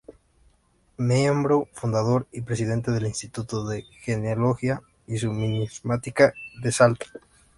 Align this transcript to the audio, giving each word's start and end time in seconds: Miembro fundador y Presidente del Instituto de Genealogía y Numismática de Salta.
Miembro 0.97 1.69
fundador 1.73 2.25
y 2.31 2.41
Presidente 2.41 2.89
del 2.89 3.05
Instituto 3.05 3.67
de 3.67 3.83
Genealogía 3.99 4.81
y 5.05 5.23
Numismática 5.23 6.33
de 6.63 6.71
Salta. 6.71 7.05